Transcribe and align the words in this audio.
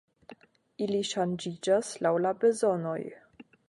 Ili 0.85 1.03
ŝanĝiĝas 1.11 1.93
laŭ 2.07 2.17
la 2.27 2.35
bezonoj. 2.45 3.01